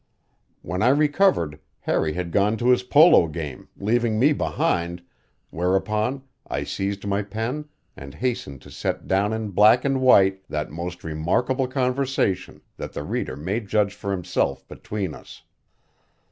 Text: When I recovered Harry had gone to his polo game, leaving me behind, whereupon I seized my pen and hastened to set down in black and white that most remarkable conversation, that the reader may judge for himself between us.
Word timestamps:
When 0.63 0.81
I 0.81 0.87
recovered 0.87 1.59
Harry 1.81 2.13
had 2.13 2.31
gone 2.31 2.57
to 2.57 2.69
his 2.69 2.81
polo 2.81 3.27
game, 3.27 3.67
leaving 3.77 4.17
me 4.17 4.33
behind, 4.33 5.03
whereupon 5.51 6.23
I 6.47 6.63
seized 6.63 7.05
my 7.05 7.21
pen 7.21 7.65
and 7.95 8.15
hastened 8.15 8.63
to 8.63 8.71
set 8.71 9.07
down 9.07 9.31
in 9.31 9.51
black 9.51 9.85
and 9.85 10.01
white 10.01 10.41
that 10.49 10.71
most 10.71 11.03
remarkable 11.03 11.67
conversation, 11.67 12.61
that 12.77 12.93
the 12.93 13.03
reader 13.03 13.35
may 13.37 13.59
judge 13.59 13.93
for 13.93 14.09
himself 14.09 14.67
between 14.67 15.13
us. 15.13 15.43